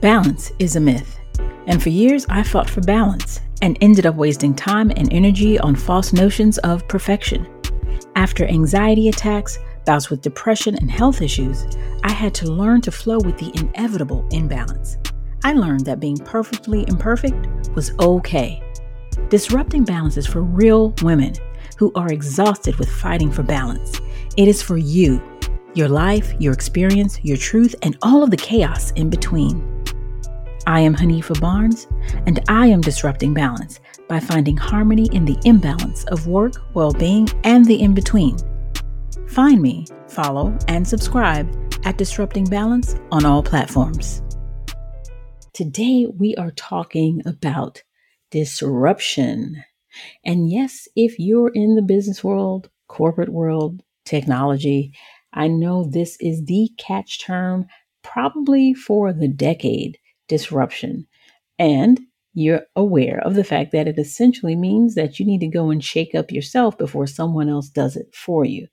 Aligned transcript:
Balance 0.00 0.52
is 0.60 0.76
a 0.76 0.80
myth. 0.80 1.18
And 1.66 1.82
for 1.82 1.88
years, 1.88 2.24
I 2.28 2.44
fought 2.44 2.70
for 2.70 2.80
balance 2.82 3.40
and 3.62 3.76
ended 3.80 4.06
up 4.06 4.14
wasting 4.14 4.54
time 4.54 4.92
and 4.96 5.12
energy 5.12 5.58
on 5.58 5.74
false 5.74 6.12
notions 6.12 6.58
of 6.58 6.86
perfection. 6.86 7.48
After 8.14 8.46
anxiety 8.46 9.08
attacks, 9.08 9.58
bouts 9.84 10.08
with 10.08 10.22
depression, 10.22 10.76
and 10.76 10.88
health 10.88 11.20
issues, 11.20 11.66
I 12.04 12.12
had 12.12 12.32
to 12.34 12.46
learn 12.46 12.80
to 12.82 12.92
flow 12.92 13.18
with 13.18 13.38
the 13.38 13.50
inevitable 13.58 14.24
imbalance. 14.30 14.98
I 15.42 15.52
learned 15.52 15.84
that 15.86 15.98
being 15.98 16.18
perfectly 16.18 16.84
imperfect 16.86 17.70
was 17.74 17.92
okay. 17.98 18.62
Disrupting 19.30 19.82
balance 19.82 20.16
is 20.16 20.28
for 20.28 20.42
real 20.42 20.94
women 21.02 21.34
who 21.76 21.90
are 21.96 22.12
exhausted 22.12 22.76
with 22.76 22.88
fighting 22.88 23.32
for 23.32 23.42
balance. 23.42 24.00
It 24.36 24.46
is 24.46 24.62
for 24.62 24.76
you, 24.76 25.20
your 25.74 25.88
life, 25.88 26.34
your 26.38 26.52
experience, 26.52 27.18
your 27.24 27.36
truth, 27.36 27.74
and 27.82 27.98
all 28.02 28.22
of 28.22 28.30
the 28.30 28.36
chaos 28.36 28.92
in 28.92 29.10
between. 29.10 29.77
I 30.68 30.80
am 30.80 30.94
Hanifa 30.94 31.40
Barnes, 31.40 31.86
and 32.26 32.40
I 32.46 32.66
am 32.66 32.82
disrupting 32.82 33.32
balance 33.32 33.80
by 34.06 34.20
finding 34.20 34.58
harmony 34.58 35.08
in 35.12 35.24
the 35.24 35.38
imbalance 35.46 36.04
of 36.08 36.26
work, 36.26 36.52
well 36.74 36.92
being, 36.92 37.26
and 37.42 37.64
the 37.64 37.80
in 37.80 37.94
between. 37.94 38.36
Find 39.28 39.62
me, 39.62 39.86
follow, 40.08 40.54
and 40.68 40.86
subscribe 40.86 41.48
at 41.86 41.96
Disrupting 41.96 42.44
Balance 42.50 42.96
on 43.10 43.24
all 43.24 43.42
platforms. 43.42 44.20
Today, 45.54 46.06
we 46.14 46.36
are 46.36 46.50
talking 46.50 47.22
about 47.24 47.82
disruption. 48.30 49.64
And 50.22 50.50
yes, 50.50 50.86
if 50.94 51.18
you're 51.18 51.50
in 51.54 51.76
the 51.76 51.82
business 51.82 52.22
world, 52.22 52.68
corporate 52.88 53.30
world, 53.30 53.82
technology, 54.04 54.92
I 55.32 55.48
know 55.48 55.84
this 55.84 56.18
is 56.20 56.44
the 56.44 56.68
catch 56.76 57.24
term 57.24 57.68
probably 58.02 58.74
for 58.74 59.14
the 59.14 59.28
decade 59.28 59.96
disruption. 60.28 61.06
And 61.58 62.00
you're 62.34 62.62
aware 62.76 63.20
of 63.24 63.34
the 63.34 63.44
fact 63.44 63.72
that 63.72 63.88
it 63.88 63.98
essentially 63.98 64.54
means 64.54 64.94
that 64.94 65.18
you 65.18 65.26
need 65.26 65.40
to 65.40 65.48
go 65.48 65.70
and 65.70 65.82
shake 65.82 66.14
up 66.14 66.30
yourself 66.30 66.78
before 66.78 67.06
someone 67.06 67.48
else 67.48 67.68
does 67.68 67.96
it 67.96 68.14
for 68.14 68.44
you. 68.44 68.68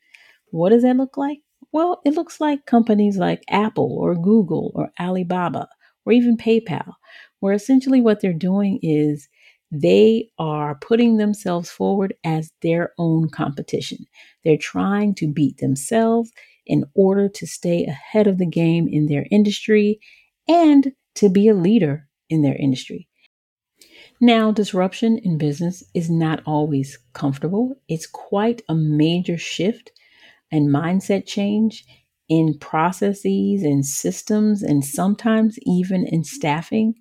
What 0.51 0.69
does 0.69 0.83
that 0.83 0.97
look 0.97 1.17
like? 1.17 1.39
Well, 1.71 2.01
it 2.05 2.13
looks 2.13 2.39
like 2.39 2.65
companies 2.67 3.17
like 3.17 3.43
Apple 3.49 3.97
or 3.99 4.15
Google 4.15 4.71
or 4.75 4.91
Alibaba 4.99 5.67
or 6.05 6.13
even 6.13 6.37
PayPal, 6.37 6.93
where 7.39 7.53
essentially 7.53 8.01
what 8.01 8.21
they're 8.21 8.33
doing 8.33 8.79
is 8.81 9.27
they 9.71 10.29
are 10.37 10.75
putting 10.75 11.17
themselves 11.17 11.69
forward 11.69 12.13
as 12.23 12.51
their 12.61 12.93
own 12.97 13.29
competition. 13.29 14.05
They're 14.43 14.57
trying 14.57 15.15
to 15.15 15.27
beat 15.27 15.57
themselves 15.57 16.31
in 16.65 16.85
order 16.93 17.27
to 17.29 17.47
stay 17.47 17.85
ahead 17.85 18.27
of 18.27 18.37
the 18.37 18.45
game 18.45 18.87
in 18.87 19.07
their 19.07 19.25
industry 19.31 19.99
and 20.47 20.93
to 21.15 21.29
be 21.29 21.47
a 21.47 21.53
leader 21.53 22.07
in 22.29 22.41
their 22.41 22.55
industry. 22.55 23.07
Now, 24.21 24.51
disruption 24.51 25.17
in 25.17 25.37
business 25.37 25.83
is 25.93 26.09
not 26.09 26.41
always 26.45 26.97
comfortable. 27.13 27.75
It's 27.87 28.07
quite 28.07 28.61
a 28.69 28.75
major 28.75 29.37
shift 29.37 29.91
and 30.51 30.69
mindset 30.69 31.25
change 31.25 31.85
in 32.29 32.57
processes 32.59 33.61
and 33.63 33.85
systems, 33.85 34.63
and 34.63 34.83
sometimes 34.83 35.59
even 35.63 36.07
in 36.07 36.23
staffing. 36.23 36.95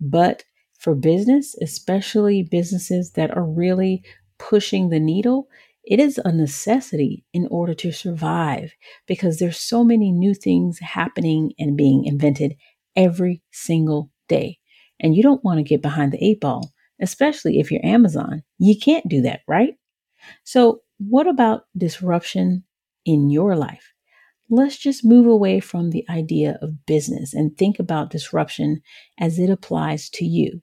But 0.00 0.44
for 0.78 0.94
business, 0.94 1.54
especially 1.60 2.42
businesses 2.42 3.12
that 3.12 3.36
are 3.36 3.44
really 3.44 4.02
pushing 4.38 4.88
the 4.88 5.00
needle, 5.00 5.48
it 5.84 5.98
is 5.98 6.18
a 6.24 6.32
necessity 6.32 7.24
in 7.32 7.46
order 7.50 7.74
to 7.74 7.92
survive 7.92 8.72
because 9.06 9.38
there's 9.38 9.58
so 9.58 9.82
many 9.82 10.12
new 10.12 10.34
things 10.34 10.78
happening 10.78 11.52
and 11.58 11.76
being 11.76 12.04
invented 12.04 12.54
every 13.00 13.42
single 13.52 14.10
day. 14.28 14.58
And 15.00 15.16
you 15.16 15.24
don't 15.24 15.44
want 15.44 15.58
to 15.58 15.64
get 15.64 15.82
behind 15.82 16.12
the 16.12 16.24
eight 16.24 16.40
ball, 16.40 16.72
especially 17.00 17.60
if 17.60 17.72
you're 17.72 17.86
Amazon. 17.86 18.44
You 18.58 18.78
can't 18.78 19.08
do 19.08 19.22
that, 19.22 19.42
right? 19.48 19.76
So, 20.44 20.82
what 20.98 21.26
about 21.26 21.64
disruption 21.76 22.64
in 23.06 23.30
your 23.30 23.56
life? 23.56 23.92
Let's 24.50 24.78
just 24.78 25.04
move 25.04 25.26
away 25.26 25.60
from 25.60 25.90
the 25.90 26.04
idea 26.10 26.58
of 26.62 26.86
business 26.86 27.34
and 27.34 27.56
think 27.56 27.78
about 27.78 28.10
disruption 28.10 28.82
as 29.18 29.38
it 29.38 29.50
applies 29.50 30.10
to 30.10 30.24
you. 30.26 30.62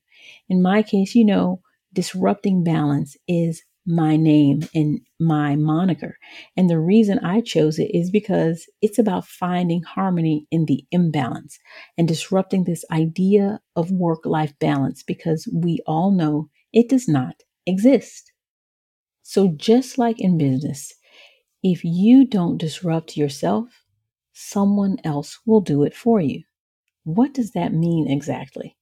In 0.49 0.61
my 0.61 0.83
case, 0.83 1.15
you 1.15 1.25
know, 1.25 1.61
disrupting 1.93 2.63
balance 2.63 3.17
is 3.27 3.63
my 3.87 4.17
name 4.17 4.61
and 4.75 4.99
my 5.19 5.55
moniker. 5.55 6.17
And 6.57 6.69
the 6.69 6.79
reason 6.79 7.19
I 7.19 7.41
chose 7.41 7.79
it 7.79 7.89
is 7.95 8.11
because 8.11 8.67
it's 8.81 8.99
about 8.99 9.27
finding 9.27 9.83
harmony 9.83 10.47
in 10.51 10.65
the 10.65 10.85
imbalance 10.91 11.57
and 11.97 12.07
disrupting 12.07 12.65
this 12.65 12.85
idea 12.91 13.61
of 13.77 13.91
work 13.91 14.25
life 14.25 14.53
balance 14.59 15.03
because 15.03 15.47
we 15.53 15.79
all 15.87 16.11
know 16.11 16.49
it 16.73 16.89
does 16.89 17.07
not 17.07 17.43
exist. 17.65 18.33
So, 19.23 19.49
just 19.57 19.97
like 19.97 20.19
in 20.21 20.37
business, 20.37 20.93
if 21.63 21.83
you 21.83 22.25
don't 22.25 22.57
disrupt 22.57 23.17
yourself, 23.17 23.83
someone 24.33 24.97
else 25.03 25.39
will 25.45 25.61
do 25.61 25.83
it 25.83 25.95
for 25.95 26.21
you. 26.21 26.43
What 27.03 27.33
does 27.33 27.51
that 27.51 27.73
mean 27.73 28.09
exactly? 28.09 28.77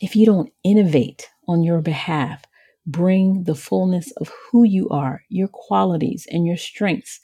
If 0.00 0.16
you 0.16 0.26
don't 0.26 0.52
innovate 0.64 1.28
on 1.48 1.62
your 1.64 1.80
behalf, 1.80 2.44
bring 2.86 3.44
the 3.44 3.54
fullness 3.54 4.12
of 4.18 4.30
who 4.50 4.64
you 4.64 4.88
are, 4.90 5.22
your 5.28 5.48
qualities, 5.48 6.26
and 6.30 6.46
your 6.46 6.56
strengths 6.56 7.20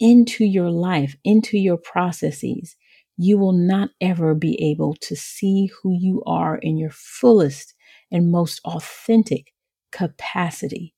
into 0.00 0.44
your 0.44 0.70
life, 0.70 1.16
into 1.24 1.58
your 1.58 1.76
processes, 1.76 2.76
you 3.16 3.38
will 3.38 3.52
not 3.52 3.90
ever 4.00 4.34
be 4.34 4.60
able 4.62 4.94
to 5.00 5.16
see 5.16 5.70
who 5.82 5.96
you 5.98 6.22
are 6.26 6.58
in 6.58 6.76
your 6.76 6.90
fullest 6.90 7.74
and 8.12 8.30
most 8.30 8.60
authentic 8.64 9.52
capacity. 9.90 10.94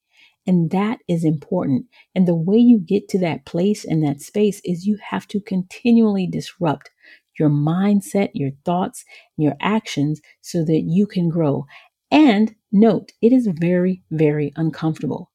And 0.47 0.71
that 0.71 0.99
is 1.09 1.25
important. 1.25 1.87
And 2.15 2.27
the 2.27 2.35
way 2.35 2.57
you 2.57 2.79
get 2.79 3.09
to 3.11 3.19
that 3.21 3.45
place 3.47 3.85
and 3.85 4.03
that 4.05 4.21
space 4.21 4.61
is 4.65 4.87
you 4.87 4.99
have 5.11 5.27
to 5.29 5.41
continually 5.41 6.27
disrupt 6.27 6.91
your 7.39 7.51
mindset, 7.51 8.31
your 8.35 8.51
thoughts, 8.65 9.05
your 9.37 9.55
actions 9.61 10.21
so 10.41 10.65
that 10.65 10.83
you 10.87 11.07
can 11.07 11.29
grow. 11.29 11.67
And 12.11 12.55
note, 12.73 13.13
it 13.23 13.33
is 13.33 13.47
very, 13.47 14.03
very 14.11 14.53
uncomfortable. 14.57 15.31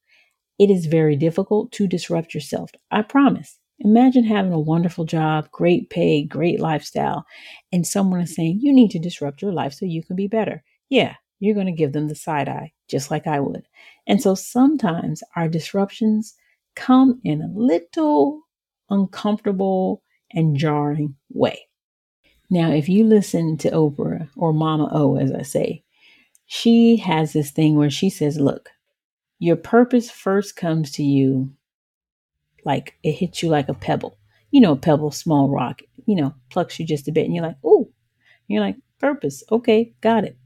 It 0.58 0.70
is 0.70 0.86
very 0.86 1.16
difficult 1.16 1.72
to 1.74 1.88
disrupt 1.88 2.34
yourself. 2.34 2.72
I 2.92 3.02
promise. 3.02 3.60
Imagine 3.80 4.24
having 4.24 4.54
a 4.54 4.60
wonderful 4.60 5.04
job, 5.04 5.52
great 5.52 5.90
pay, 5.90 6.24
great 6.24 6.62
lifestyle, 6.62 7.26
and 7.74 7.86
someone 7.86 8.22
is 8.22 8.34
saying 8.34 8.60
you 8.62 8.72
need 8.72 8.90
to 8.92 9.00
disrupt 9.00 9.42
your 9.42 9.52
life 9.52 9.74
so 9.74 9.86
you 9.86 10.02
can 10.02 10.16
be 10.16 10.28
better. 10.28 10.64
Yeah, 10.90 11.16
you're 11.40 11.56
going 11.56 11.66
to 11.66 11.74
give 11.74 11.92
them 11.92 12.08
the 12.08 12.16
side 12.16 12.48
eye, 12.48 12.72
just 12.88 13.12
like 13.12 13.28
I 13.28 13.42
would. 13.42 13.68
And 14.08 14.22
so 14.22 14.34
sometimes 14.34 15.24
our 15.36 15.50
disruptions 15.50 16.36
come 16.76 17.20
in 17.26 17.42
a 17.42 17.52
little 17.54 18.44
uncomfortable 18.90 20.04
and 20.32 20.56
jarring 20.56 21.16
way. 21.30 21.68
Now, 22.50 22.72
if 22.72 22.88
you 22.88 23.04
listen 23.04 23.58
to 23.58 23.72
Oprah 23.72 24.30
or 24.36 24.54
Mama 24.54 24.90
O, 24.92 25.18
as 25.18 25.32
I 25.32 25.42
say, 25.42 25.84
she 26.46 26.98
has 26.98 27.34
this 27.34 27.52
thing 27.52 27.76
where 27.76 27.90
she 27.90 28.10
says, 28.10 28.38
Look, 28.38 28.70
your 29.40 29.56
purpose 29.56 30.10
first 30.10 30.56
comes 30.56 30.92
to 30.94 31.04
you 31.04 31.52
like 32.64 32.96
it 33.04 33.14
hits 33.14 33.44
you 33.44 33.50
like 33.50 33.70
a 33.70 33.74
pebble. 33.74 34.18
You 34.52 34.62
know, 34.62 34.74
a 34.74 34.78
pebble, 34.78 35.12
small 35.12 35.50
rock, 35.50 35.82
you 36.06 36.16
know, 36.16 36.34
plucks 36.50 36.80
you 36.80 36.86
just 36.86 37.08
a 37.08 37.12
bit, 37.12 37.26
and 37.26 37.36
you're 37.36 37.46
like, 37.46 37.58
Oh, 37.64 37.90
you're 38.48 38.62
like, 38.62 38.78
Purpose. 39.00 39.44
Okay, 39.52 39.94
got 40.02 40.24
it. 40.24 40.38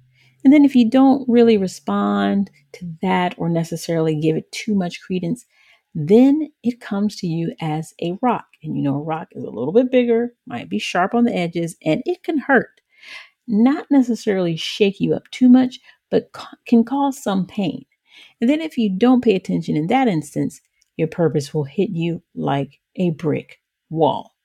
And 0.43 0.53
then 0.53 0.65
if 0.65 0.75
you 0.75 0.89
don't 0.89 1.27
really 1.29 1.57
respond 1.57 2.49
to 2.73 2.91
that 3.01 3.35
or 3.37 3.49
necessarily 3.49 4.19
give 4.19 4.35
it 4.35 4.51
too 4.51 4.73
much 4.73 5.01
credence, 5.01 5.45
then 5.93 6.49
it 6.63 6.79
comes 6.79 7.15
to 7.17 7.27
you 7.27 7.53
as 7.61 7.93
a 8.01 8.17
rock. 8.21 8.45
And 8.63 8.75
you 8.75 8.81
know, 8.81 8.95
a 8.95 9.03
rock 9.03 9.29
is 9.33 9.43
a 9.43 9.49
little 9.49 9.73
bit 9.73 9.91
bigger, 9.91 10.33
might 10.45 10.69
be 10.69 10.79
sharp 10.79 11.13
on 11.13 11.25
the 11.25 11.35
edges, 11.35 11.75
and 11.85 12.01
it 12.05 12.23
can 12.23 12.37
hurt 12.39 12.81
not 13.49 13.85
necessarily 13.89 14.55
shake 14.55 15.01
you 15.01 15.13
up 15.13 15.29
too 15.31 15.49
much, 15.49 15.79
but 16.09 16.31
can 16.65 16.83
cause 16.83 17.21
some 17.21 17.45
pain. 17.45 17.85
And 18.39 18.49
then 18.49 18.61
if 18.61 18.77
you 18.77 18.89
don't 18.95 19.23
pay 19.23 19.35
attention 19.35 19.75
in 19.75 19.87
that 19.87 20.07
instance, 20.07 20.61
your 20.97 21.07
purpose 21.07 21.53
will 21.53 21.63
hit 21.63 21.89
you 21.89 22.21
like 22.35 22.79
a 22.95 23.11
brick 23.11 23.59
wall. 23.89 24.35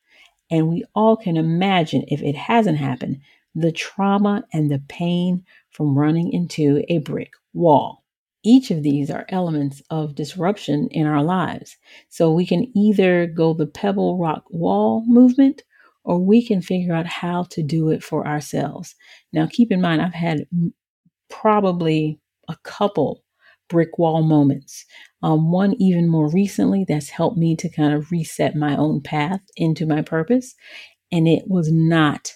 And 0.51 0.69
we 0.69 0.85
all 0.95 1.17
can 1.17 1.37
imagine, 1.37 2.05
if 2.09 2.23
it 2.23 2.37
hasn't 2.37 2.79
happened, 2.79 3.19
the 3.55 3.73
trauma 3.73 4.45
and 4.53 4.71
the 4.71 4.83
pain 4.89 5.45
from 5.71 5.99
running 5.99 6.33
into 6.33 6.85
a 6.89 6.99
brick 6.99 7.33
wall. 7.53 8.05
Each 8.45 8.71
of 8.71 8.83
these 8.83 9.11
are 9.11 9.27
elements 9.31 9.83
of 9.91 10.15
disruption 10.15 10.89
in 10.91 11.07
our 11.07 11.23
lives. 11.23 11.77
So 12.09 12.31
we 12.31 12.45
can 12.47 12.71
either 12.77 13.27
go 13.27 13.55
the 13.55 13.67
pebble 13.67 14.19
rock 14.19 14.45
wall 14.51 15.03
movement 15.07 15.63
or 16.05 16.19
we 16.19 16.47
can 16.47 16.61
figure 16.63 16.95
out 16.95 17.07
how 17.07 17.45
to 17.51 17.63
do 17.63 17.89
it 17.89 18.05
for 18.05 18.27
ourselves. 18.27 18.95
Now, 19.33 19.49
keep 19.51 19.73
in 19.73 19.81
mind, 19.81 20.03
I've 20.03 20.15
had 20.15 20.47
probably 21.31 22.21
a 22.49 22.57
couple 22.63 23.25
brick 23.71 23.99
wall 23.99 24.23
moments. 24.23 24.85
Um, 25.23 25.51
one 25.51 25.75
even 25.81 26.09
more 26.09 26.31
recently 26.31 26.85
that's 26.87 27.09
helped 27.09 27.39
me 27.39 27.57
to 27.57 27.71
kind 27.71 27.95
of 27.95 28.11
reset 28.11 28.55
my 28.55 28.77
own 28.77 29.01
path 29.01 29.41
into 29.57 29.87
my 29.87 30.03
purpose. 30.03 30.55
And 31.11 31.27
it 31.27 31.45
was 31.49 31.73
not, 31.73 32.35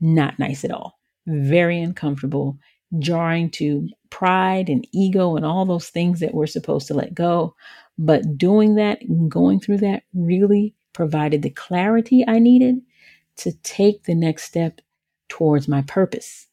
not 0.00 0.38
nice 0.38 0.64
at 0.64 0.70
all. 0.70 0.98
very 1.28 1.80
uncomfortable, 1.80 2.58
jarring 2.98 3.50
to 3.50 3.88
pride 4.10 4.68
and 4.68 4.86
ego 4.92 5.36
and 5.36 5.44
all 5.44 5.66
those 5.66 5.88
things 5.88 6.20
that 6.20 6.34
we're 6.34 6.46
supposed 6.46 6.86
to 6.88 6.94
let 6.94 7.14
go. 7.14 7.54
But 7.98 8.38
doing 8.38 8.76
that, 8.76 9.00
going 9.28 9.60
through 9.60 9.78
that, 9.78 10.04
really 10.14 10.74
provided 10.94 11.42
the 11.42 11.50
clarity 11.50 12.24
I 12.26 12.38
needed 12.38 12.76
to 13.38 13.52
take 13.62 14.04
the 14.04 14.14
next 14.14 14.44
step 14.44 14.80
towards 15.28 15.68
my 15.68 15.82
purpose. 15.82 16.48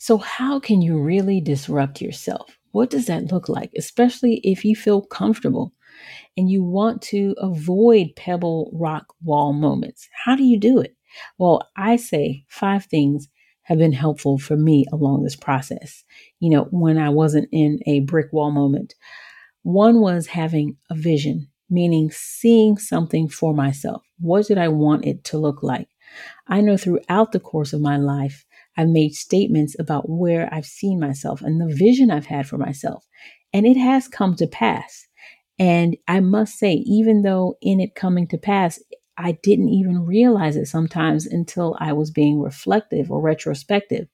So, 0.00 0.16
how 0.16 0.60
can 0.60 0.80
you 0.80 0.98
really 0.98 1.40
disrupt 1.40 2.00
yourself? 2.00 2.56
What 2.70 2.88
does 2.88 3.06
that 3.06 3.32
look 3.32 3.48
like, 3.48 3.72
especially 3.76 4.36
if 4.36 4.64
you 4.64 4.76
feel 4.76 5.02
comfortable 5.02 5.74
and 6.38 6.48
you 6.48 6.62
want 6.62 7.02
to 7.02 7.34
avoid 7.38 8.14
pebble 8.14 8.70
rock 8.72 9.12
wall 9.24 9.52
moments? 9.52 10.08
How 10.24 10.36
do 10.36 10.44
you 10.44 10.56
do 10.56 10.78
it? 10.78 10.94
Well, 11.36 11.68
I 11.76 11.96
say 11.96 12.44
five 12.46 12.84
things 12.84 13.26
have 13.62 13.78
been 13.78 13.92
helpful 13.92 14.38
for 14.38 14.56
me 14.56 14.86
along 14.92 15.24
this 15.24 15.34
process. 15.34 16.04
You 16.38 16.50
know, 16.50 16.68
when 16.70 16.96
I 16.96 17.08
wasn't 17.08 17.48
in 17.50 17.80
a 17.86 18.00
brick 18.00 18.32
wall 18.32 18.52
moment, 18.52 18.94
one 19.62 20.00
was 20.00 20.28
having 20.28 20.76
a 20.88 20.94
vision, 20.94 21.48
meaning 21.68 22.12
seeing 22.12 22.78
something 22.78 23.28
for 23.28 23.52
myself. 23.52 24.02
What 24.20 24.46
did 24.46 24.58
I 24.58 24.68
want 24.68 25.04
it 25.04 25.24
to 25.24 25.38
look 25.38 25.64
like? 25.64 25.88
I 26.46 26.60
know 26.60 26.76
throughout 26.76 27.32
the 27.32 27.40
course 27.40 27.72
of 27.72 27.80
my 27.80 27.96
life, 27.96 28.46
I've 28.76 28.88
made 28.88 29.14
statements 29.14 29.74
about 29.80 30.08
where 30.08 30.48
I've 30.54 30.66
seen 30.66 31.00
myself 31.00 31.42
and 31.42 31.60
the 31.60 31.74
vision 31.74 32.12
I've 32.12 32.26
had 32.26 32.46
for 32.46 32.58
myself. 32.58 33.04
And 33.52 33.66
it 33.66 33.76
has 33.76 34.06
come 34.06 34.36
to 34.36 34.46
pass. 34.46 35.07
And 35.58 35.96
I 36.06 36.20
must 36.20 36.58
say, 36.58 36.74
even 36.86 37.22
though 37.22 37.56
in 37.60 37.80
it 37.80 37.94
coming 37.94 38.26
to 38.28 38.38
pass, 38.38 38.78
I 39.16 39.32
didn't 39.42 39.70
even 39.70 40.06
realize 40.06 40.54
it 40.54 40.66
sometimes 40.66 41.26
until 41.26 41.76
I 41.80 41.92
was 41.92 42.12
being 42.12 42.40
reflective 42.40 43.10
or 43.10 43.20
retrospective. 43.20 44.06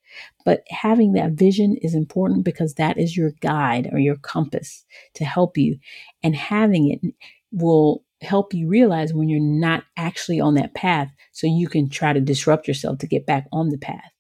But 0.47 0.63
having 0.71 1.13
that 1.13 1.33
vision 1.33 1.77
is 1.83 1.95
important 1.95 2.45
because 2.45 2.75
that 2.75 2.97
is 2.97 3.15
your 3.17 3.33
guide 3.43 3.91
or 3.93 3.99
your 3.99 4.17
compass 4.17 4.85
to 5.15 5.25
help 5.27 5.59
you. 5.59 5.79
And 6.23 6.35
having 6.35 6.91
it 6.91 7.15
will 7.53 8.03
help 8.23 8.55
you 8.55 8.67
realize 8.67 9.13
when 9.13 9.29
you're 9.29 9.41
not 9.41 9.85
actually 9.99 10.41
on 10.41 10.55
that 10.55 10.75
path 10.75 11.11
so 11.33 11.47
you 11.47 11.69
can 11.69 11.91
try 11.91 12.15
to 12.15 12.21
disrupt 12.21 12.67
yourself 12.67 12.99
to 12.99 13.07
get 13.07 13.27
back 13.27 13.47
on 13.53 13.69
the 13.69 13.77
path. 13.77 14.11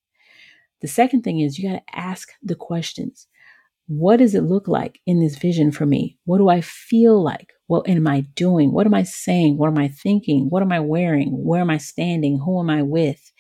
The 0.83 0.89
second 0.89 1.23
thing 1.23 1.41
is 1.41 1.59
you 1.59 1.71
got 1.71 1.77
to 1.79 1.99
ask 1.99 2.29
the 2.43 2.55
questions. 2.55 3.27
What 3.87 4.17
does 4.17 4.35
it 4.35 4.43
look 4.45 4.67
like 4.67 5.01
in 5.07 5.21
this 5.21 5.37
vision 5.37 5.71
for 5.71 5.85
me? 5.85 6.19
What 6.25 6.39
do 6.39 6.49
I 6.49 6.61
feel 6.63 7.23
like? 7.23 7.53
What 7.67 7.89
am 7.89 8.07
I 8.07 8.23
doing? 8.35 8.73
What 8.73 8.87
am 8.87 8.95
I 8.95 9.03
saying? 9.03 9.59
What 9.59 9.69
am 9.69 9.79
I 9.79 9.89
thinking? 9.89 10.47
What 10.49 10.63
am 10.63 10.73
I 10.73 10.81
wearing? 10.81 11.31
Where 11.31 11.61
am 11.61 11.71
I 11.71 11.79
standing? 11.79 12.39
Who 12.45 12.61
am 12.61 12.71
I 12.71 12.83
with? 12.83 13.33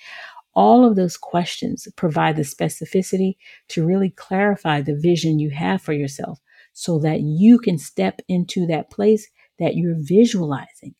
All 0.54 0.84
of 0.86 0.96
those 0.96 1.16
questions 1.16 1.88
provide 1.96 2.36
the 2.36 2.42
specificity 2.42 3.36
to 3.68 3.84
really 3.84 4.10
clarify 4.10 4.80
the 4.80 4.96
vision 4.96 5.38
you 5.38 5.50
have 5.50 5.82
for 5.82 5.92
yourself 5.92 6.40
so 6.72 6.98
that 7.00 7.20
you 7.20 7.58
can 7.58 7.78
step 7.78 8.20
into 8.28 8.66
that 8.66 8.90
place 8.90 9.26
that 9.58 9.76
you're 9.76 9.96
visualizing. 9.98 10.94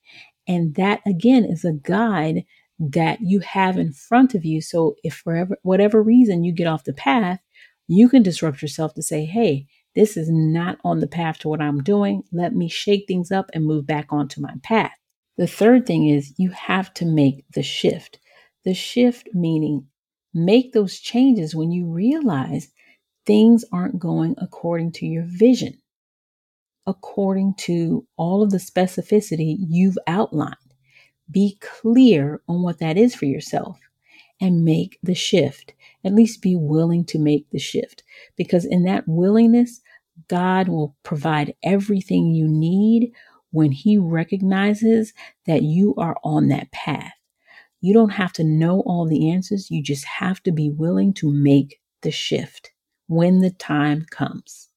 And 0.46 0.75
that 0.76 1.00
again 1.06 1.44
is 1.44 1.64
a 1.64 1.73
guide 1.73 2.44
that 2.79 3.19
you 3.20 3.41
have 3.41 3.79
in 3.79 3.93
front 3.93 4.35
of 4.35 4.44
you. 4.44 4.61
So 4.61 4.96
if 5.05 5.14
for 5.14 5.49
whatever 5.62 6.02
reason 6.02 6.44
you 6.44 6.52
get 6.52 6.67
off 6.67 6.85
the 6.85 6.93
path, 6.93 7.41
you 7.86 8.08
can 8.08 8.22
disrupt 8.22 8.62
yourself 8.62 8.94
to 8.94 9.02
say, 9.02 9.25
hey, 9.25 9.66
this 9.94 10.16
is 10.16 10.28
not 10.31 10.78
on 10.84 11.00
the 11.00 11.06
path 11.06 11.38
to 11.38 11.48
what 11.48 11.60
I'm 11.60 11.82
doing. 11.82 12.22
Let 12.32 12.54
me 12.54 12.69
shake 12.69 13.04
things 13.06 13.31
up 13.31 13.50
and 13.52 13.64
move 13.64 13.86
back 13.86 14.06
onto 14.10 14.40
my 14.40 14.54
path. 14.62 14.92
The 15.36 15.46
third 15.46 15.86
thing 15.86 16.08
is 16.08 16.34
you 16.36 16.50
have 16.50 16.92
to 16.94 17.04
make 17.04 17.44
the 17.54 17.62
shift. 17.62 18.19
The 18.64 18.75
shift 18.75 19.28
meaning 19.34 19.86
make 20.32 20.72
those 20.72 20.98
changes 20.98 21.54
when 21.54 21.70
you 21.70 21.86
realize 21.86 22.69
things 23.26 23.64
aren't 23.72 23.98
going 23.98 24.34
according 24.38 24.92
to 24.92 25.06
your 25.06 25.25
vision, 25.26 25.78
according 26.86 27.54
to 27.58 28.06
all 28.16 28.42
of 28.42 28.50
the 28.50 28.58
specificity 28.58 29.56
you've 29.58 29.98
outlined. 30.06 30.56
Be 31.31 31.58
clear 31.60 32.42
on 32.48 32.62
what 32.62 32.78
that 32.81 32.96
is 32.96 33.14
for 33.14 33.26
yourself 33.26 33.78
and 34.40 34.64
make 34.64 34.98
the 35.02 35.14
shift. 35.14 35.75
At 36.04 36.14
least 36.14 36.42
be 36.42 36.56
willing 36.56 37.04
to 37.06 37.19
make 37.19 37.48
the 37.50 37.58
shift 37.58 38.02
because 38.36 38.64
in 38.64 38.84
that 38.84 39.04
willingness, 39.06 39.81
God 40.28 40.69
will 40.69 40.96
provide 41.02 41.54
everything 41.62 42.34
you 42.34 42.48
need 42.48 43.12
when 43.50 43.72
He 43.72 43.98
recognizes 43.98 45.12
that 45.46 45.62
you 45.62 45.94
are 45.96 46.16
on 46.25 46.48
that 46.48 46.70
path. 46.72 47.12
You 47.81 47.94
don't 47.94 48.10
have 48.12 48.32
to 48.34 48.44
know 48.44 48.81
all 48.86 49.06
the 49.06 49.31
answers, 49.31 49.70
you 49.70 49.82
just 49.82 50.04
have 50.06 50.42
to 50.44 50.52
be 50.52 50.70
willing 50.70 51.12
to 51.14 51.31
make 51.31 51.81
the 52.02 52.10
shift 52.10 52.72
when 53.08 53.40
the 53.40 53.50
time 53.50 54.06
comes. 54.10 54.69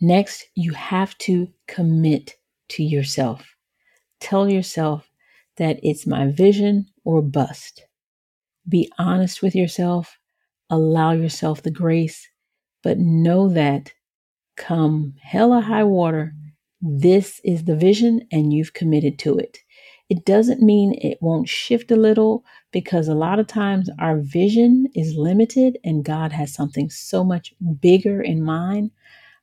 Next, 0.00 0.48
you 0.54 0.72
have 0.72 1.18
to 1.18 1.48
commit 1.66 2.36
to 2.70 2.84
yourself. 2.84 3.56
Tell 4.20 4.48
yourself 4.48 5.10
that 5.56 5.80
it's 5.82 6.06
my 6.06 6.30
vision 6.30 6.86
or 7.04 7.22
bust. 7.22 7.86
Be 8.68 8.90
honest 8.98 9.42
with 9.42 9.54
yourself, 9.54 10.18
allow 10.70 11.12
yourself 11.12 11.62
the 11.62 11.70
grace, 11.70 12.28
but 12.82 12.98
know 12.98 13.48
that 13.48 13.92
come 14.56 15.14
hell 15.20 15.52
or 15.52 15.60
high 15.60 15.84
water, 15.84 16.34
this 16.80 17.40
is 17.44 17.64
the 17.64 17.76
vision 17.76 18.26
and 18.30 18.52
you've 18.52 18.74
committed 18.74 19.18
to 19.20 19.38
it. 19.38 19.58
It 20.10 20.24
doesn't 20.24 20.62
mean 20.62 20.94
it 21.00 21.18
won't 21.20 21.48
shift 21.48 21.90
a 21.90 21.96
little 21.96 22.44
because 22.72 23.08
a 23.08 23.14
lot 23.14 23.38
of 23.38 23.46
times 23.46 23.88
our 23.98 24.18
vision 24.18 24.88
is 24.94 25.16
limited 25.16 25.78
and 25.82 26.04
God 26.04 26.32
has 26.32 26.52
something 26.52 26.90
so 26.90 27.24
much 27.24 27.54
bigger 27.80 28.20
in 28.20 28.42
mind. 28.42 28.90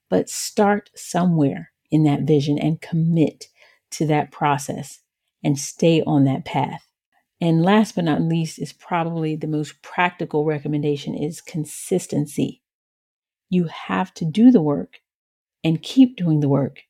But 0.10 0.30
start 0.30 0.92
somewhere 0.96 1.72
in 1.90 2.04
that 2.04 2.22
vision 2.22 2.60
and 2.60 2.82
commit 2.82 3.48
to 3.92 4.06
that 4.08 4.32
process 4.32 5.00
and 5.44 5.58
stay 5.58 6.04
on 6.04 6.26
that 6.26 6.46
path. 6.46 6.91
And 7.42 7.64
last 7.64 7.96
but 7.96 8.06
not 8.06 8.22
least 8.22 8.60
is 8.60 8.72
probably 8.72 9.36
the 9.36 9.48
most 9.48 9.82
practical 9.82 10.46
recommendation 10.46 11.16
is 11.16 11.42
consistency. 11.42 12.62
You 13.50 13.66
have 13.66 14.14
to 14.16 14.26
do 14.26 14.52
the 14.52 14.62
work 14.62 15.00
and 15.64 15.82
keep 15.82 16.18
doing 16.18 16.42
the 16.42 16.50
work 16.50 16.82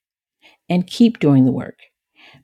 and 0.70 0.88
keep 0.88 1.20
doing 1.20 1.46
the 1.46 1.52
work 1.52 1.80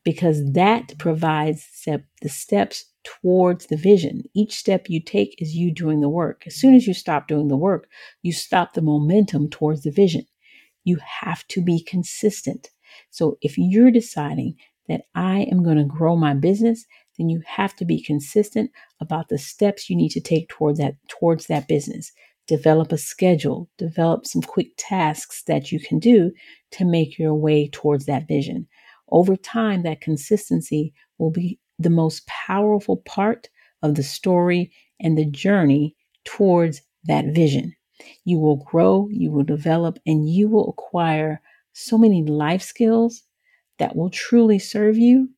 because 0.03 0.53
that 0.53 0.97
provides 0.99 1.67
the 1.85 2.29
steps 2.29 2.85
towards 3.03 3.67
the 3.67 3.77
vision. 3.77 4.23
Each 4.35 4.55
step 4.55 4.89
you 4.89 5.01
take 5.01 5.35
is 5.41 5.55
you 5.55 5.73
doing 5.73 6.01
the 6.01 6.09
work. 6.09 6.43
As 6.47 6.55
soon 6.55 6.75
as 6.75 6.87
you 6.87 6.93
stop 6.93 7.27
doing 7.27 7.47
the 7.47 7.57
work, 7.57 7.89
you 8.23 8.33
stop 8.33 8.73
the 8.73 8.81
momentum 8.81 9.49
towards 9.49 9.83
the 9.83 9.91
vision. 9.91 10.25
You 10.83 10.97
have 11.21 11.47
to 11.49 11.61
be 11.61 11.83
consistent. 11.83 12.69
So 13.11 13.37
if 13.41 13.57
you're 13.57 13.91
deciding 13.91 14.55
that 14.87 15.03
I 15.15 15.41
am 15.51 15.63
going 15.63 15.77
to 15.77 15.83
grow 15.85 16.15
my 16.15 16.33
business, 16.33 16.85
then 17.17 17.29
you 17.29 17.41
have 17.45 17.75
to 17.75 17.85
be 17.85 18.01
consistent 18.01 18.71
about 18.99 19.29
the 19.29 19.37
steps 19.37 19.89
you 19.89 19.95
need 19.95 20.09
to 20.09 20.21
take 20.21 20.49
toward 20.49 20.77
that 20.77 20.95
towards 21.07 21.47
that 21.47 21.67
business. 21.67 22.11
Develop 22.47 22.91
a 22.91 22.97
schedule, 22.97 23.69
develop 23.77 24.25
some 24.25 24.41
quick 24.41 24.71
tasks 24.77 25.43
that 25.47 25.71
you 25.71 25.79
can 25.79 25.99
do 25.99 26.31
to 26.71 26.85
make 26.85 27.17
your 27.17 27.35
way 27.35 27.69
towards 27.69 28.05
that 28.05 28.27
vision. 28.27 28.67
Over 29.09 29.35
time, 29.35 29.83
that 29.83 30.01
consistency 30.01 30.93
will 31.17 31.31
be 31.31 31.59
the 31.79 31.89
most 31.89 32.25
powerful 32.27 32.97
part 32.97 33.49
of 33.83 33.95
the 33.95 34.03
story 34.03 34.71
and 34.99 35.17
the 35.17 35.25
journey 35.25 35.95
towards 36.25 36.81
that 37.05 37.25
vision. 37.33 37.73
You 38.25 38.39
will 38.39 38.57
grow, 38.57 39.07
you 39.11 39.31
will 39.31 39.43
develop, 39.43 39.99
and 40.05 40.29
you 40.29 40.49
will 40.49 40.69
acquire 40.69 41.41
so 41.73 41.97
many 41.97 42.23
life 42.23 42.61
skills 42.61 43.23
that 43.79 43.95
will 43.95 44.09
truly 44.09 44.59
serve 44.59 44.97
you 44.97 45.29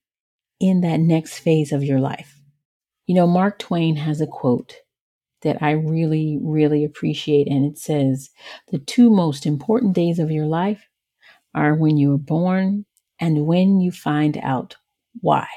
in 0.59 0.81
that 0.81 0.99
next 0.99 1.39
phase 1.39 1.71
of 1.71 1.83
your 1.83 1.99
life. 1.99 2.39
You 3.05 3.15
know, 3.15 3.27
Mark 3.27 3.59
Twain 3.59 3.95
has 3.95 4.21
a 4.21 4.27
quote 4.27 4.75
that 5.41 5.61
I 5.61 5.71
really, 5.71 6.37
really 6.41 6.83
appreciate, 6.83 7.47
and 7.47 7.65
it 7.65 7.77
says, 7.77 8.29
The 8.71 8.79
two 8.79 9.09
most 9.09 9.45
important 9.45 9.93
days 9.93 10.19
of 10.19 10.31
your 10.31 10.45
life 10.45 10.87
are 11.55 11.75
when 11.75 11.97
you 11.97 12.13
are 12.13 12.19
born 12.19 12.85
and 13.19 13.45
when 13.45 13.79
you 13.79 13.91
find 13.91 14.37
out 14.43 14.75
why. 15.21 15.47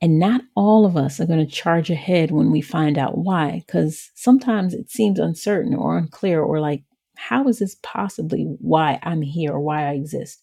And 0.00 0.18
not 0.18 0.42
all 0.56 0.84
of 0.84 0.96
us 0.96 1.20
are 1.20 1.26
going 1.26 1.44
to 1.44 1.52
charge 1.52 1.90
ahead 1.90 2.30
when 2.32 2.50
we 2.50 2.60
find 2.60 2.98
out 2.98 3.18
why, 3.18 3.62
because 3.66 4.10
sometimes 4.14 4.74
it 4.74 4.90
seems 4.90 5.18
uncertain 5.18 5.74
or 5.74 5.96
unclear, 5.96 6.42
or 6.42 6.60
like, 6.60 6.82
how 7.16 7.46
is 7.46 7.60
this 7.60 7.76
possibly 7.82 8.44
why 8.58 8.98
I'm 9.02 9.22
here 9.22 9.52
or 9.52 9.60
why 9.60 9.88
I 9.88 9.92
exist? 9.92 10.42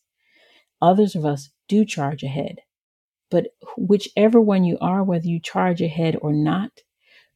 Others 0.81 1.15
of 1.15 1.25
us 1.25 1.49
do 1.67 1.83
charge 1.83 2.23
ahead. 2.23 2.59
But 3.29 3.47
whichever 3.77 4.41
one 4.41 4.63
you 4.63 4.77
are, 4.81 5.03
whether 5.03 5.27
you 5.27 5.39
charge 5.39 5.81
ahead 5.81 6.17
or 6.21 6.33
not, 6.33 6.71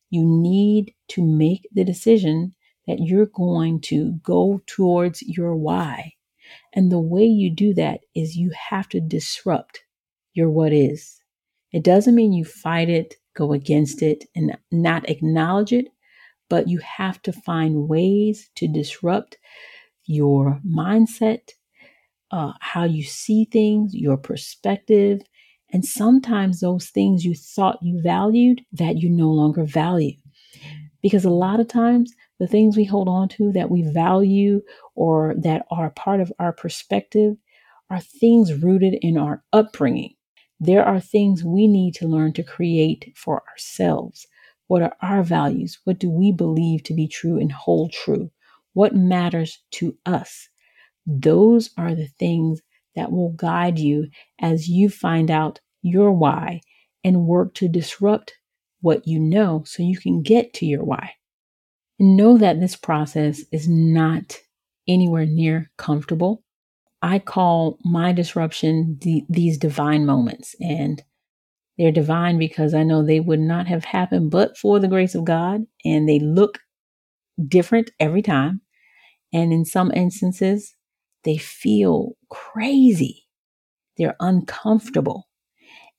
you 0.09 0.25
need 0.25 0.93
to 1.09 1.23
make 1.23 1.67
the 1.73 1.83
decision 1.83 2.55
that 2.87 2.99
you're 2.99 3.27
going 3.27 3.81
to 3.81 4.13
go 4.23 4.61
towards 4.67 5.21
your 5.23 5.55
why. 5.55 6.13
And 6.73 6.91
the 6.91 6.99
way 6.99 7.25
you 7.25 7.51
do 7.51 7.73
that 7.75 8.01
is 8.15 8.35
you 8.37 8.51
have 8.69 8.89
to 8.89 8.99
disrupt 9.01 9.83
your 10.33 10.49
what 10.49 10.73
is. 10.73 11.21
It 11.71 11.83
doesn't 11.83 12.15
mean 12.15 12.33
you 12.33 12.45
fight 12.45 12.89
it, 12.89 13.15
go 13.35 13.53
against 13.53 14.01
it, 14.01 14.25
and 14.35 14.57
not 14.71 15.09
acknowledge 15.09 15.73
it, 15.73 15.87
but 16.49 16.67
you 16.69 16.79
have 16.79 17.21
to 17.23 17.33
find 17.33 17.87
ways 17.89 18.49
to 18.55 18.67
disrupt 18.67 19.37
your 20.05 20.59
mindset, 20.67 21.51
uh, 22.31 22.53
how 22.59 22.83
you 22.85 23.03
see 23.03 23.45
things, 23.45 23.95
your 23.95 24.17
perspective, 24.17 25.21
and 25.73 25.83
sometimes 25.83 26.59
those 26.59 26.89
things 26.89 27.25
you 27.25 27.33
thought 27.33 27.79
you 27.81 27.99
valued 28.01 28.61
that 28.71 28.97
you 28.99 29.09
no 29.09 29.29
longer 29.29 29.65
value. 29.65 30.15
Because 31.01 31.25
a 31.25 31.31
lot 31.31 31.59
of 31.59 31.67
times, 31.67 32.13
the 32.39 32.47
things 32.47 32.77
we 32.77 32.85
hold 32.85 33.09
on 33.09 33.27
to 33.29 33.51
that 33.53 33.71
we 33.71 33.81
value 33.81 34.61
or 34.95 35.33
that 35.37 35.65
are 35.71 35.89
part 35.89 36.21
of 36.21 36.31
our 36.39 36.53
perspective 36.53 37.35
are 37.89 37.99
things 37.99 38.53
rooted 38.53 38.97
in 39.01 39.17
our 39.17 39.43
upbringing. 39.51 40.13
There 40.59 40.85
are 40.85 40.99
things 40.99 41.43
we 41.43 41.67
need 41.67 41.95
to 41.95 42.07
learn 42.07 42.33
to 42.33 42.43
create 42.43 43.11
for 43.15 43.43
ourselves. 43.49 44.27
What 44.67 44.81
are 44.81 44.95
our 45.01 45.23
values? 45.23 45.79
What 45.83 45.99
do 45.99 46.09
we 46.09 46.31
believe 46.31 46.83
to 46.83 46.93
be 46.93 47.07
true 47.07 47.39
and 47.39 47.51
hold 47.51 47.91
true? 47.91 48.31
What 48.73 48.95
matters 48.95 49.59
to 49.71 49.97
us? 50.05 50.47
Those 51.05 51.71
are 51.77 51.95
the 51.95 52.07
things 52.07 52.61
that 52.95 53.11
will 53.11 53.31
guide 53.33 53.79
you 53.79 54.07
as 54.39 54.67
you 54.67 54.89
find 54.89 55.31
out 55.31 55.59
your 55.81 56.11
why 56.11 56.61
and 57.03 57.25
work 57.25 57.53
to 57.55 57.67
disrupt 57.67 58.33
what 58.81 59.07
you 59.07 59.19
know 59.19 59.63
so 59.65 59.83
you 59.83 59.97
can 59.97 60.21
get 60.21 60.53
to 60.53 60.65
your 60.65 60.83
why. 60.83 61.13
And 61.99 62.17
know 62.17 62.37
that 62.37 62.59
this 62.59 62.75
process 62.75 63.41
is 63.51 63.67
not 63.67 64.37
anywhere 64.87 65.25
near 65.25 65.71
comfortable. 65.77 66.43
I 67.01 67.19
call 67.19 67.79
my 67.83 68.13
disruption 68.13 68.97
the, 69.01 69.25
these 69.29 69.57
divine 69.57 70.05
moments, 70.05 70.55
and 70.59 71.03
they're 71.77 71.91
divine 71.91 72.37
because 72.37 72.73
I 72.73 72.83
know 72.83 73.03
they 73.03 73.19
would 73.19 73.39
not 73.39 73.67
have 73.67 73.83
happened 73.83 74.31
but 74.31 74.57
for 74.57 74.79
the 74.79 74.87
grace 74.87 75.15
of 75.15 75.25
God, 75.25 75.61
and 75.83 76.07
they 76.07 76.19
look 76.19 76.59
different 77.47 77.91
every 77.99 78.21
time. 78.21 78.61
And 79.33 79.51
in 79.51 79.65
some 79.65 79.91
instances, 79.93 80.75
they 81.23 81.37
feel 81.37 82.15
crazy. 82.29 83.25
They're 83.97 84.15
uncomfortable. 84.19 85.27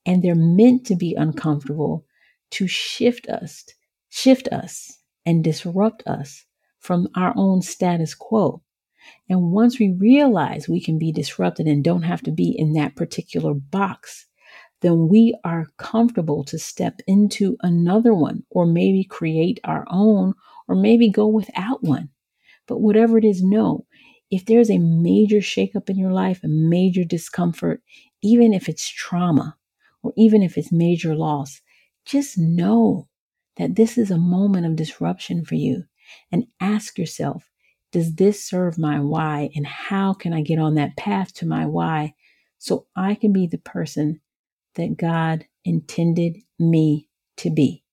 And 0.07 0.23
they're 0.23 0.35
meant 0.35 0.87
to 0.87 0.97
be 0.97 1.14
uncomfortable 1.14 2.04
to 2.52 2.66
shift 2.66 3.28
us, 3.28 3.64
shift 4.11 4.49
us 4.49 4.99
and 5.25 5.43
disrupt 5.43 6.02
us 6.07 6.45
from 6.78 7.09
our 7.16 7.33
own 7.37 7.62
status 7.62 8.14
quo. 8.14 8.62
And 9.28 9.50
once 9.50 9.78
we 9.78 9.97
realize 9.99 10.69
we 10.69 10.83
can 10.83 10.99
be 10.99 11.12
disrupted 11.12 11.66
and 11.66 11.83
don't 11.83 12.02
have 12.02 12.23
to 12.23 12.33
be 12.33 12.54
in 12.57 12.75
that 12.75 12.97
particular 12.97 13.54
box, 13.54 14.26
then 14.83 15.09
we 15.09 15.35
are 15.45 15.69
comfortable 15.78 16.45
to 16.45 16.59
step 16.59 17.00
into 17.07 17.57
another 17.62 18.12
one 18.14 18.45
or 18.50 18.66
maybe 18.66 19.04
create 19.04 19.59
our 19.64 19.87
own 19.90 20.35
or 20.69 20.75
maybe 20.75 21.09
go 21.09 21.26
without 21.26 21.83
one. 21.83 22.11
But 22.66 22.81
whatever 22.81 23.19
it 23.19 23.25
is, 23.25 23.43
know 23.43 23.87
if 24.35 24.47
there's 24.47 24.69
a 24.69 24.79
major 24.79 25.37
shakeup 25.37 25.88
in 25.88 25.97
your 25.97 26.11
life, 26.11 26.43
a 26.43 26.49
major 26.49 27.05
discomfort, 27.05 27.81
even 28.21 28.53
if 28.53 28.69
it's 28.69 28.88
trauma 28.88 29.57
or 30.03 30.12
even 30.17 30.43
if 30.43 30.59
it's 30.59 30.73
major 30.73 31.14
loss, 31.14 31.61
just 32.05 32.37
know 32.37 33.09
that 33.57 33.76
this 33.76 33.97
is 33.97 34.11
a 34.11 34.19
moment 34.19 34.67
of 34.67 34.75
disruption 34.75 35.45
for 35.45 35.55
you 35.55 35.85
and 36.33 36.49
ask 36.61 36.99
yourself, 36.99 37.49
does 37.93 38.17
this 38.17 38.45
serve 38.45 38.76
my 38.76 38.99
why? 38.99 39.50
And 39.55 39.64
how 39.64 40.12
can 40.12 40.33
I 40.33 40.41
get 40.41 40.59
on 40.59 40.75
that 40.75 40.97
path 40.97 41.33
to 41.35 41.47
my 41.47 41.64
why 41.64 42.14
so 42.59 42.87
I 42.97 43.14
can 43.14 43.33
be 43.33 43.47
the 43.47 43.59
person 43.59 44.21
that 44.75 44.97
God 44.97 45.47
intended 45.64 46.38
me 46.59 47.09
to 47.37 47.50
be? 47.50 47.85